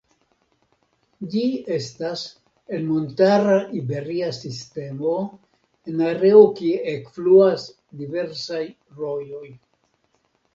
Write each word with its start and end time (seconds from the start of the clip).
Ĝi 1.33 1.41
estas 1.73 2.23
en 2.77 2.87
montara 2.91 3.57
Iberia 3.81 4.31
Sistemo 4.39 5.13
en 5.93 6.01
areo 6.07 6.41
kie 6.61 6.81
ekfluas 6.95 7.69
diversaj 8.01 8.63
rojoj. 9.05 9.45